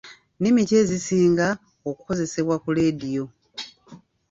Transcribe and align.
Nnimi 0.37 0.61
ki 0.67 0.75
ezisinga 0.81 1.47
okukozesebwa 1.89 2.55
ku 2.63 2.69
leediyo? 2.77 3.25